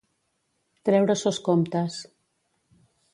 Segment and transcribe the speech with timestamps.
[0.89, 1.99] Treure sos comptes.